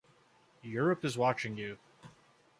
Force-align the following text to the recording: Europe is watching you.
Europe 0.63 1.05
is 1.05 1.15
watching 1.15 1.57
you. 1.59 1.77